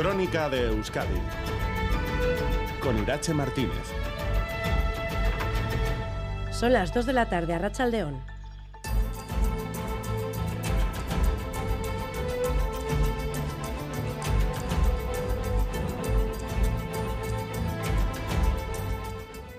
Crónica 0.00 0.48
de 0.48 0.68
Euskadi 0.68 1.20
con 2.82 2.98
Irache 3.02 3.34
Martínez. 3.34 3.74
Son 6.52 6.72
las 6.72 6.94
2 6.94 7.04
de 7.04 7.12
la 7.12 7.28
tarde 7.28 7.52
a 7.52 7.58
Rachaldeón. 7.58 8.18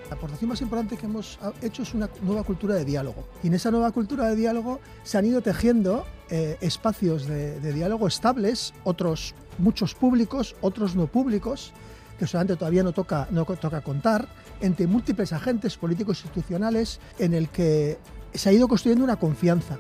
La 0.10 0.16
aportación 0.16 0.50
más 0.50 0.62
importante 0.62 0.98
que 0.98 1.06
hemos 1.06 1.38
hecho 1.62 1.84
es 1.84 1.94
una 1.94 2.10
nueva 2.24 2.42
cultura 2.44 2.74
de 2.74 2.84
diálogo. 2.84 3.28
Y 3.44 3.48
en 3.50 3.54
esa 3.54 3.70
nueva 3.70 3.92
cultura 3.92 4.30
de 4.30 4.36
diálogo 4.36 4.80
se 5.04 5.20
han 5.20 5.26
ido 5.26 5.42
tejiendo 5.42 6.04
eh, 6.34 6.58
espacios 6.62 7.28
de, 7.28 7.74
diálogo 7.74 8.08
estables, 8.08 8.74
otros 8.86 9.36
muchos 9.58 9.94
públicos, 9.94 10.56
otros 10.62 10.96
no 10.96 11.08
públicos, 11.08 11.74
que 12.18 12.26
solamente 12.26 12.56
todavía 12.56 12.84
no 12.84 12.94
toca, 12.94 13.28
no 13.32 13.44
toca 13.46 13.82
contar, 13.82 14.30
entre 14.62 14.88
múltiples 14.88 15.34
agentes 15.34 15.76
políticos 15.76 16.22
institucionales 16.24 17.02
en 17.20 17.34
el 17.34 17.50
que 17.50 18.00
se 18.34 18.50
ha 18.50 18.54
ido 18.54 18.70
construyendo 18.70 19.04
una 19.04 19.18
confianza. 19.18 19.78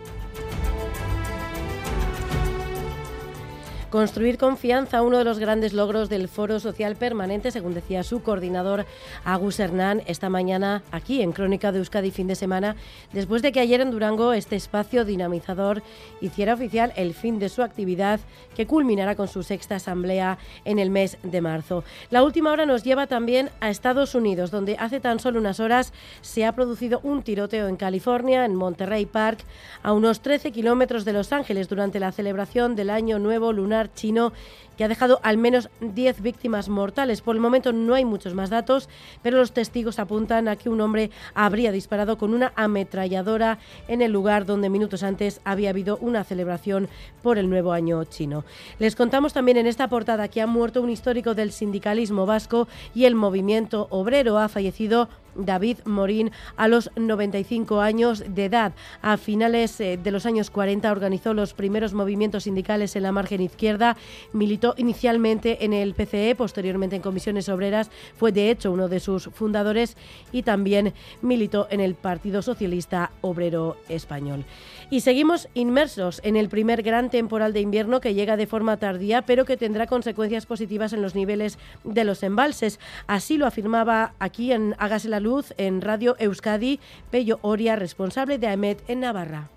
Construir 3.92 4.38
confianza, 4.38 5.02
uno 5.02 5.18
de 5.18 5.26
los 5.26 5.38
grandes 5.38 5.74
logros 5.74 6.08
del 6.08 6.30
Foro 6.30 6.62
Social 6.62 6.96
Permanente, 6.96 7.52
según 7.52 7.74
decía 7.74 8.04
su 8.04 8.24
coordinador 8.24 8.86
Agus 9.26 9.60
Hernán 9.60 10.02
esta 10.06 10.30
mañana 10.30 10.82
aquí 10.94 11.22
en 11.22 11.34
Crónica 11.34 11.74
de 11.74 11.80
Euskadi 11.80 12.10
fin 12.10 12.26
de 12.26 12.36
semana, 12.36 12.78
después 13.12 13.42
de 13.42 13.52
que 13.52 13.60
ayer 13.60 13.82
en 13.82 13.92
Durango 13.92 14.32
este 14.32 14.56
espacio 14.56 15.04
dinamizador 15.04 15.84
hiciera 16.22 16.54
oficial 16.54 16.94
el 16.96 17.14
fin 17.14 17.38
de 17.38 17.50
su 17.50 17.64
actividad 17.64 18.22
que 18.56 18.66
culminará 18.66 19.16
con 19.16 19.28
su 19.28 19.44
sexta 19.44 19.76
asamblea 19.76 20.38
en 20.64 20.80
el 20.80 20.90
mes 20.90 21.18
de 21.24 21.42
marzo. 21.42 21.84
La 22.12 22.24
última 22.24 22.54
hora 22.54 22.66
nos 22.66 22.84
lleva 22.84 23.08
también 23.08 23.50
a 23.60 23.70
Estados 23.70 24.16
Unidos, 24.16 24.52
donde 24.52 24.78
hace 24.80 25.02
tan 25.02 25.20
solo 25.20 25.38
unas 25.38 25.60
horas 25.60 25.92
se 26.22 26.46
ha 26.46 26.56
producido 26.56 27.02
un 27.04 27.24
tiroteo 27.24 27.68
en 27.68 27.76
California, 27.76 28.46
en 28.46 28.56
Monterrey 28.56 29.06
Park, 29.06 29.40
a 29.84 29.92
unos 29.92 30.22
13 30.22 30.54
kilómetros 30.54 31.04
de 31.04 31.12
Los 31.12 31.34
Ángeles, 31.34 31.68
durante 31.68 32.00
la 32.00 32.14
celebración 32.14 32.78
del 32.78 32.90
Año 32.90 33.20
Nuevo 33.20 33.52
Lunar 33.52 33.81
chino 33.90 34.34
que 34.78 34.86
ha 34.86 34.88
dejado 34.88 35.20
al 35.24 35.38
menos 35.38 35.70
10 35.82 36.22
víctimas 36.22 36.70
mortales. 36.70 37.22
Por 37.22 37.36
el 37.36 37.42
momento 37.42 37.72
no 37.74 37.94
hay 37.94 38.04
muchos 38.06 38.34
más 38.34 38.50
datos, 38.50 38.90
pero 39.22 39.38
los 39.38 39.52
testigos 39.52 40.00
apuntan 40.00 40.48
a 40.48 40.56
que 40.56 40.70
un 40.70 40.82
hombre 40.82 41.12
habría 41.34 41.72
disparado 41.72 42.18
con 42.18 42.34
una 42.34 42.52
ametralladora 42.56 43.60
en 43.88 44.02
el 44.02 44.12
lugar 44.12 44.46
donde 44.46 44.70
minutos 44.70 45.04
antes 45.04 45.42
había 45.44 45.70
habido 45.70 45.98
una 45.98 46.24
celebración 46.24 46.90
por 47.22 47.38
el 47.38 47.50
nuevo 47.50 47.74
año 47.74 48.04
chino. 48.06 48.44
Les 48.80 48.96
contamos 48.96 49.34
también 49.34 49.58
en 49.58 49.68
esta 49.68 49.88
portada 49.88 50.30
que 50.30 50.42
ha 50.42 50.48
muerto 50.48 50.82
un 50.82 50.90
histórico 50.90 51.36
del 51.36 51.52
sindicalismo 51.52 52.26
vasco 52.26 52.68
y 52.96 53.06
el 53.06 53.16
movimiento 53.16 53.88
obrero. 53.92 54.40
Ha 54.40 54.50
fallecido 54.50 55.10
David 55.36 55.78
Morín 55.86 56.32
a 56.58 56.68
los 56.68 56.92
95 56.96 57.82
años 57.82 58.24
de 58.28 58.46
edad. 58.46 58.74
A 59.02 59.18
finales 59.18 59.80
eh, 59.80 60.00
de 60.02 60.12
los 60.12 60.26
años 60.26 60.50
40 60.50 60.92
organizó 60.92 61.34
los 61.34 61.54
primeros 61.54 61.94
movimientos 61.94 62.44
sindicales 62.44 62.96
en 62.96 63.04
la 63.04 63.12
margen 63.12 63.42
izquierda, 63.42 63.98
militó 64.34 64.74
inicialmente 64.78 65.66
en 65.66 65.74
el 65.74 65.94
PCE, 65.94 66.36
posteriormente 66.36 66.96
en 66.96 67.02
comisiones 67.02 67.50
obreras, 67.50 67.90
fue 68.18 68.32
de 68.32 68.52
hecho 68.52 68.72
uno 68.72 68.88
de 68.88 69.00
sus 69.00 69.26
fundadores 69.26 69.98
y 70.32 70.44
también 70.44 70.94
militó 71.22 71.68
en 71.70 71.80
el 71.80 71.96
Partido 71.96 72.42
Socialista 72.42 73.12
Obrero 73.22 73.78
Español. 73.90 74.46
Y 74.90 75.02
seguimos 75.02 75.48
inmersos 75.54 76.20
en 76.24 76.36
el 76.36 76.50
primer 76.50 76.84
gran 76.84 77.10
temporal 77.10 77.54
de 77.54 77.62
invierno 77.62 78.02
que 78.02 78.14
llega 78.14 78.36
de 78.36 78.46
forma 78.46 78.76
tardía, 78.76 79.22
pero 79.22 79.46
que 79.46 79.56
tendrá 79.56 79.88
consecuencias 79.88 80.46
positivas 80.46 80.92
en 80.92 81.02
los 81.02 81.16
niveles 81.16 81.58
de 81.86 82.04
los 82.04 82.24
embalses. 82.24 82.80
Así 83.08 83.38
lo 83.38 83.46
afirmaba 83.46 84.14
aquí 84.20 84.52
en 84.52 84.76
Hágase 84.80 85.08
la 85.08 85.21
Luz, 85.22 85.54
en 85.58 85.82
Radio 85.82 86.16
Euskadi, 86.20 86.80
Pello 87.10 87.40
Oria, 87.42 87.76
responsable 87.76 88.38
de 88.38 88.48
AEMET 88.48 88.90
en 88.90 89.00
Navarra. 89.00 89.50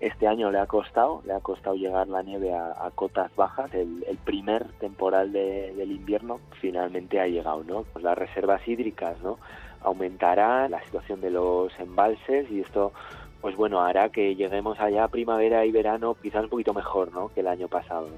Este 0.00 0.26
año 0.26 0.50
le 0.50 0.58
ha 0.58 0.66
costado, 0.66 1.22
le 1.26 1.34
ha 1.34 1.40
costado 1.40 1.76
llegar 1.76 2.08
la 2.08 2.22
nieve 2.22 2.54
a, 2.54 2.90
cotas 2.94 3.30
bajas. 3.36 3.72
El, 3.74 4.18
primer 4.24 4.64
temporal 4.80 5.30
de, 5.32 5.74
del 5.76 5.92
invierno 5.92 6.40
finalmente 6.60 7.20
ha 7.20 7.26
llegado, 7.26 7.62
¿no? 7.64 7.84
Pues 7.92 8.02
las 8.02 8.16
reservas 8.16 8.66
hídricas, 8.66 9.20
¿no? 9.22 9.38
Aumentará 9.82 10.68
la 10.68 10.82
situación 10.84 11.20
de 11.20 11.30
los 11.30 11.78
embalses 11.78 12.50
y 12.50 12.60
esto 12.60 12.92
pues 13.40 13.56
bueno, 13.56 13.80
hará 13.80 14.10
que 14.10 14.34
lleguemos 14.36 14.78
allá 14.80 15.08
primavera 15.08 15.64
y 15.64 15.72
verano 15.72 16.16
quizás 16.20 16.44
un 16.44 16.50
poquito 16.50 16.74
mejor 16.74 17.12
¿no? 17.12 17.28
que 17.28 17.40
el 17.40 17.48
año 17.48 17.68
pasado. 17.68 18.08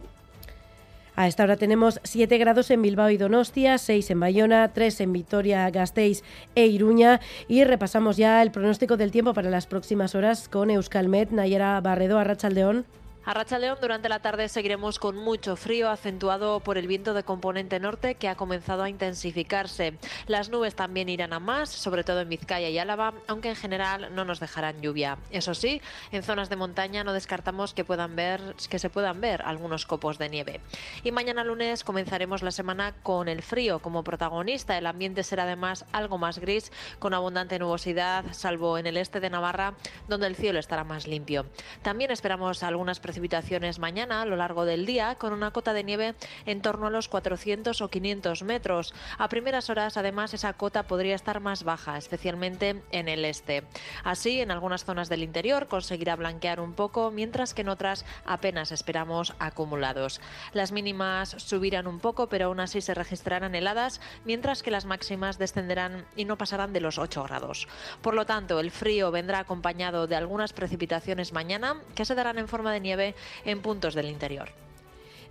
A 1.15 1.29
esta 1.29 1.43
hora 1.45 1.57
tenemos 1.57 2.01
7 2.05 2.39
grados 2.39 2.71
en 2.71 2.81
Bilbao 2.81 3.11
y 3.11 3.19
Donostia, 3.19 3.77
6 3.77 4.11
en 4.11 4.21
Bayona, 4.21 4.73
3 4.73 5.03
en 5.03 5.13
Vitoria, 5.13 5.71
Gasteiz 5.71 6.23
e 6.55 6.67
Iruña 6.67 7.21
y 7.49 7.65
repasamos 7.65 8.17
ya 8.17 8.41
el 8.43 8.51
pronóstico 8.51 8.97
del 8.97 9.11
tiempo 9.11 9.35
para 9.35 9.51
las 9.51 9.67
próximas 9.67 10.15
horas 10.15 10.49
con 10.49 10.71
Euskalmet, 10.71 11.31
Nayera 11.31 11.79
Barredo, 11.83 12.19
Arrachaldeón. 12.19 12.87
A 13.25 13.35
Rachaleón 13.35 13.79
durante 13.81 14.09
la 14.09 14.19
tarde 14.19 14.49
seguiremos 14.49 14.99
con 14.99 15.15
mucho 15.15 15.55
frío 15.55 15.89
acentuado 15.91 16.59
por 16.59 16.77
el 16.77 16.89
viento 16.89 17.15
de 17.15 17.23
componente 17.23 17.79
norte 17.79 18.17
que 18.17 18.29
ha 18.29 18.35
comenzado 18.35 18.83
a 18.83 18.89
intensificarse. 18.89 19.97
Las 20.27 20.51
nubes 20.51 20.75
también 20.75 21.09
irán 21.09 21.33
a 21.33 21.39
más, 21.39 21.71
sobre 21.71 22.03
todo 22.03 22.21
en 22.21 22.29
Vizcaya 22.29 22.69
y 22.69 22.81
Álava, 22.81 23.15
aunque 23.29 23.51
en 23.51 23.55
general 23.55 24.13
no 24.13 24.25
nos 24.25 24.41
dejarán 24.41 24.83
lluvia. 24.83 25.19
Eso 25.31 25.55
sí, 25.55 25.81
en 26.11 26.25
zonas 26.25 26.49
de 26.49 26.57
montaña 26.57 27.05
no 27.05 27.13
descartamos 27.13 27.75
que 27.75 27.85
puedan 27.85 28.17
ver 28.17 28.57
que 28.69 28.81
se 28.81 28.91
puedan 28.91 29.21
ver 29.21 29.43
algunos 29.43 29.87
copos 29.87 30.19
de 30.19 30.29
nieve. 30.29 30.61
Y 31.05 31.13
mañana 31.13 31.45
lunes 31.45 31.85
comenzaremos 31.85 32.43
la 32.43 32.51
semana 32.51 32.93
con 33.05 33.29
el 33.29 33.43
frío 33.43 33.79
como 33.79 34.03
protagonista. 34.03 34.77
El 34.77 34.87
ambiente 34.87 35.23
será 35.23 35.45
además 35.45 35.85
algo 35.93 36.19
más 36.19 36.41
gris 36.41 36.73
con 36.99 37.15
abundante 37.15 37.61
nubosidad, 37.61 38.25
salvo 38.33 38.79
en 38.79 38.87
el 38.87 38.97
este 38.97 39.21
de 39.21 39.31
Navarra, 39.31 39.75
donde 40.09 40.27
el 40.27 40.35
cielo 40.35 40.59
estará 40.59 40.83
más 40.83 41.07
limpio. 41.07 41.47
También 41.83 42.11
esperamos 42.11 42.65
algunas 42.65 42.99
mañana 43.79 44.23
a 44.23 44.27
lo 44.27 44.37
largo 44.37 44.65
del 44.65 44.87
día 44.87 45.17
con 45.17 45.33
una 45.33 45.51
cota 45.51 45.73
de 45.73 45.85
nieve 45.85 46.15
en 46.47 46.63
torno 46.63 46.87
a 46.87 46.91
los 46.91 47.09
400 47.09 47.81
o 47.81 47.89
500 47.89 48.43
metros. 48.43 48.95
A 49.19 49.29
primeras 49.29 49.71
horas, 49.71 49.97
además, 49.97 50.35
esa 50.35 50.53
cota 50.53 50.85
podría 50.85 51.15
estar 51.15 51.41
más 51.41 51.65
baja, 51.65 51.99
especialmente 51.99 52.83
en 52.91 53.09
el 53.09 53.25
este. 53.25 53.65
Así, 54.05 54.41
en 54.41 54.51
algunas 54.51 54.85
zonas 54.85 55.09
del 55.09 55.23
interior 55.23 55.69
conseguirá 55.69 56.17
blanquear 56.17 56.61
un 56.61 56.75
poco, 56.75 57.11
mientras 57.11 57.55
que 57.55 57.63
en 57.63 57.69
otras 57.69 58.05
apenas 58.25 58.73
esperamos 58.73 59.35
acumulados. 59.39 60.21
Las 60.53 60.73
mínimas 60.73 61.31
subirán 61.31 61.87
un 61.87 62.01
poco, 62.01 62.29
pero 62.29 62.47
aún 62.47 62.61
así 62.61 62.81
se 62.81 62.95
registrarán 62.95 63.55
heladas, 63.55 64.01
mientras 64.25 64.63
que 64.63 64.71
las 64.71 64.85
máximas 64.85 65.39
descenderán 65.39 66.05
y 66.17 66.25
no 66.25 66.39
pasarán 66.39 66.73
de 66.73 66.81
los 66.81 66.99
8 66.99 67.25
grados. 67.25 67.69
Por 68.01 68.15
lo 68.15 68.27
tanto, 68.27 68.61
el 68.61 68.71
frío 68.71 69.11
vendrá 69.11 69.41
acompañado 69.41 70.07
de 70.07 70.17
algunas 70.17 70.53
precipitaciones 70.53 71.33
mañana 71.33 71.81
que 71.95 72.05
se 72.05 72.15
darán 72.15 72.39
en 72.39 72.49
forma 72.49 72.73
de 72.73 72.81
nieve 72.81 73.02
en 73.45 73.61
puntos 73.61 73.95
del 73.95 74.09
interior. 74.09 74.49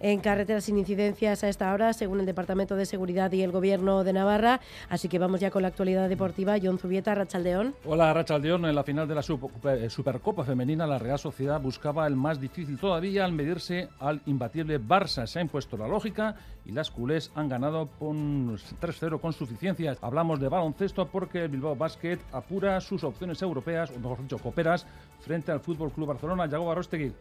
En 0.04 0.20
carreteras 0.20 0.64
sin 0.64 0.80
incidencias 0.80 1.44
a 1.44 1.50
esta 1.50 1.72
hora, 1.72 1.94
según 1.94 2.20
el 2.20 2.26
Departamento 2.26 2.76
de 2.76 2.88
Seguridad 2.88 3.32
y 3.34 3.44
el 3.44 3.52
Gobierno 3.52 4.04
de 4.04 4.14
Navarra. 4.14 4.60
Así 4.90 5.08
que 5.08 5.20
vamos 5.20 5.40
ya 5.42 5.52
con 5.52 5.62
la 5.62 5.68
actualidad 5.68 6.10
deportiva. 6.10 6.56
John 6.60 6.80
Zubieta, 6.80 7.14
Rachaldeón. 7.14 7.76
Hola, 7.86 8.12
Rachaldeón. 8.12 8.66
En 8.66 8.74
la 8.74 8.84
final 8.84 9.08
de 9.08 9.14
la 9.14 9.22
Supercopa 9.22 10.44
Femenina, 10.44 10.88
la 10.88 10.98
Real 10.98 11.20
Sociedad 11.20 11.62
buscaba 11.62 12.08
el 12.08 12.16
más 12.16 12.42
difícil 12.42 12.80
todavía 12.80 13.26
al 13.26 13.34
medirse 13.34 13.90
al 14.00 14.22
imbatible 14.26 14.82
Barça. 14.82 15.28
Se 15.28 15.38
ha 15.38 15.44
impuesto 15.44 15.78
la 15.78 15.88
lógica 15.88 16.36
y 16.66 16.72
las 16.72 16.90
culés 16.90 17.32
han 17.36 17.48
ganado 17.48 17.88
con 18.00 18.58
3-0 18.58 19.22
con 19.22 19.34
suficiencia. 19.34 19.96
Hablamos 20.02 20.40
de 20.40 20.50
baloncesto 20.50 21.10
porque 21.10 21.44
el 21.44 21.50
Bilbao 21.50 21.76
Basket 21.76 22.18
apura 22.32 22.82
sus 22.82 23.04
opciones 23.04 23.40
europeas, 23.44 23.92
o 23.92 24.00
mejor 24.00 24.20
dicho, 24.24 24.40
coperas, 24.40 24.88
frente 25.20 25.52
al 25.52 25.60
Fútbol 25.60 25.92
Club 25.92 26.08
Barcelona. 26.08 26.48
Yago 26.48 26.66
Barostegui. 26.66 27.14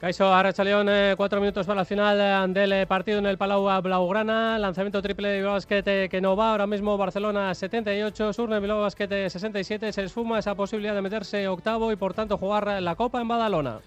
Caixo 0.00 0.30
Arrachaleón, 0.30 0.90
eh, 0.90 1.14
cuatro 1.16 1.40
minutos 1.40 1.66
para 1.66 1.80
la 1.80 1.84
final 1.86 2.18
eh, 2.20 2.52
del 2.52 2.72
eh, 2.72 2.86
partido 2.86 3.18
en 3.18 3.24
el 3.24 3.38
Palau 3.38 3.80
Blaugrana. 3.80 4.58
Lanzamiento 4.58 5.00
triple 5.00 5.28
de 5.28 5.36
Bilbao 5.38 5.54
Basket 5.54 6.10
que 6.10 6.20
no 6.20 6.36
va. 6.36 6.50
Ahora 6.50 6.66
mismo 6.66 6.98
Barcelona 6.98 7.54
78, 7.54 8.34
Surne 8.34 8.60
Bilbao 8.60 8.82
Basket 8.82 9.08
67. 9.08 9.90
Se 9.94 10.02
esfuma 10.02 10.38
esa 10.38 10.54
posibilidad 10.54 10.94
de 10.94 11.00
meterse 11.00 11.48
octavo 11.48 11.92
y 11.92 11.96
por 11.96 12.12
tanto 12.12 12.36
jugar 12.36 12.82
la 12.82 12.94
Copa 12.94 13.22
en 13.22 13.28
Badalona. 13.28 13.78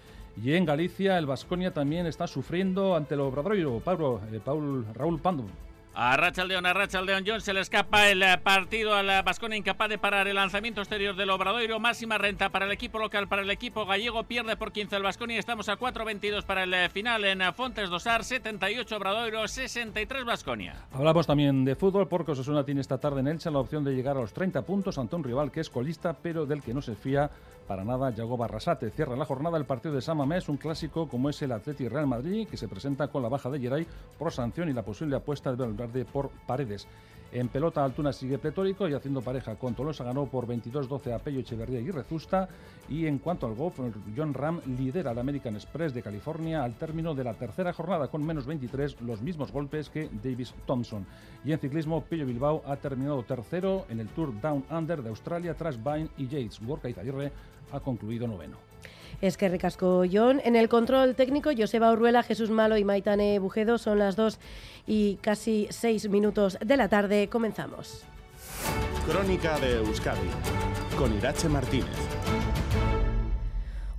Y 0.42 0.54
en 0.54 0.64
Galicia, 0.64 1.16
el 1.16 1.26
Vasconia 1.26 1.72
también 1.72 2.06
está 2.06 2.26
sufriendo 2.26 2.96
ante 2.96 3.14
el 3.14 3.20
Obradoiro. 3.20 3.78
Pablo, 3.78 4.20
Paul, 4.44 4.86
Raúl 4.92 5.20
Pando. 5.20 5.44
A 5.92 6.16
Rachaldeón, 6.16 6.66
a 6.66 6.72
Rachaldeón 6.72 7.24
John 7.26 7.40
se 7.40 7.52
le 7.52 7.60
escapa 7.60 8.08
el 8.08 8.22
eh, 8.22 8.38
partido 8.38 8.94
al 8.94 9.08
Vasconia 9.24 9.58
incapaz 9.58 9.88
de 9.88 9.98
parar 9.98 10.28
el 10.28 10.36
lanzamiento 10.36 10.80
exterior 10.80 11.16
del 11.16 11.30
Obradoiro. 11.30 11.80
Máxima 11.80 12.16
renta 12.16 12.48
para 12.50 12.64
el 12.64 12.70
equipo 12.70 12.98
local, 13.00 13.26
para 13.26 13.42
el 13.42 13.50
equipo 13.50 13.84
gallego. 13.84 14.22
Pierde 14.22 14.56
por 14.56 14.70
15 14.70 14.96
el 14.96 15.02
Vasconia. 15.02 15.38
Estamos 15.38 15.68
a 15.68 15.76
4.22 15.76 16.44
para 16.44 16.62
el 16.62 16.72
eh, 16.72 16.88
final 16.90 17.24
en 17.24 17.42
eh, 17.42 17.52
Fontes 17.52 17.90
Dosar. 17.90 18.22
78 18.22 18.96
Obradoiro, 18.96 19.46
63 19.48 20.24
Vasconia. 20.24 20.76
Hablamos 20.92 21.26
también 21.26 21.64
de 21.64 21.74
fútbol 21.74 22.06
porque 22.06 22.32
Osasuna 22.32 22.64
tiene 22.64 22.80
esta 22.80 22.98
tarde 22.98 23.20
en 23.20 23.26
Elche 23.26 23.50
la 23.50 23.58
opción 23.58 23.82
de 23.82 23.92
llegar 23.92 24.16
a 24.16 24.20
los 24.20 24.32
30 24.32 24.62
puntos 24.62 24.96
ante 24.96 25.16
un 25.16 25.24
rival 25.24 25.50
que 25.50 25.60
es 25.60 25.70
colista 25.70 26.14
pero 26.14 26.46
del 26.46 26.62
que 26.62 26.72
no 26.72 26.82
se 26.82 26.94
fía 26.94 27.30
para 27.70 27.84
nada 27.84 28.10
Yago 28.10 28.36
Barrasate. 28.36 28.90
Cierra 28.90 29.14
la 29.14 29.24
jornada 29.24 29.56
el 29.56 29.64
partido 29.64 29.94
de 29.94 30.02
San 30.02 30.16
Mamés, 30.16 30.48
un 30.48 30.56
clásico 30.56 31.08
como 31.08 31.30
es 31.30 31.40
el 31.42 31.52
Atleti 31.52 31.86
Real 31.86 32.04
Madrid, 32.04 32.48
que 32.48 32.56
se 32.56 32.66
presenta 32.66 33.06
con 33.06 33.22
la 33.22 33.28
baja 33.28 33.48
de 33.48 33.60
Geray 33.60 33.86
por 34.18 34.32
sanción 34.32 34.68
y 34.68 34.72
la 34.72 34.82
posible 34.82 35.14
apuesta 35.14 35.52
de 35.52 35.56
Valverde 35.80 36.04
por 36.04 36.30
Paredes. 36.46 36.86
En 37.32 37.46
pelota, 37.46 37.84
Altuna 37.84 38.12
sigue 38.12 38.38
pletórico 38.38 38.88
y 38.88 38.94
haciendo 38.94 39.22
pareja 39.22 39.54
con 39.54 39.74
Tolosa 39.74 40.02
ganó 40.02 40.26
por 40.26 40.48
22-12 40.48 41.14
a 41.14 41.20
Pello 41.20 41.38
Echeverría 41.40 41.78
y 41.78 41.90
Rezusta. 41.92 42.48
Y 42.88 43.06
en 43.06 43.18
cuanto 43.18 43.46
al 43.46 43.54
golf, 43.54 43.78
John 44.16 44.34
Ram 44.34 44.60
lidera 44.66 45.12
el 45.12 45.18
American 45.18 45.54
Express 45.54 45.94
de 45.94 46.02
California 46.02 46.64
al 46.64 46.74
término 46.74 47.14
de 47.14 47.22
la 47.22 47.34
tercera 47.34 47.72
jornada 47.72 48.08
con 48.08 48.26
menos 48.26 48.46
23, 48.46 49.00
los 49.02 49.22
mismos 49.22 49.52
golpes 49.52 49.88
que 49.88 50.10
Davis 50.22 50.52
Thompson. 50.66 51.06
Y 51.44 51.52
en 51.52 51.60
ciclismo, 51.60 52.02
Pello 52.02 52.26
Bilbao 52.26 52.62
ha 52.66 52.74
terminado 52.76 53.22
tercero 53.22 53.86
en 53.88 54.00
el 54.00 54.08
Tour 54.08 54.40
Down 54.40 54.64
Under 54.68 55.00
de 55.00 55.10
Australia 55.10 55.54
tras 55.54 55.76
Vine 55.76 56.08
y 56.18 56.26
Yates. 56.26 56.58
Gorka 56.60 56.88
Izaguirre 56.88 57.30
ha 57.70 57.78
concluido 57.78 58.26
noveno. 58.26 58.56
Es 59.20 59.36
que 59.36 59.48
ricasco 59.48 60.04
John. 60.10 60.40
En 60.44 60.56
el 60.56 60.68
control 60.68 61.14
técnico, 61.14 61.50
Joseba 61.56 61.92
Urruela, 61.92 62.22
Jesús 62.22 62.50
Malo 62.50 62.76
y 62.76 62.84
Maitane 62.84 63.38
Bujedo. 63.38 63.76
Son 63.76 63.98
las 63.98 64.16
dos 64.16 64.38
y 64.86 65.16
casi 65.16 65.66
seis 65.70 66.08
minutos 66.08 66.58
de 66.64 66.76
la 66.76 66.88
tarde. 66.88 67.28
Comenzamos. 67.28 68.04
Crónica 69.06 69.58
de 69.58 69.76
Euskadi 69.76 70.28
con 70.96 71.14
Irache 71.16 71.48
Martínez. 71.48 72.49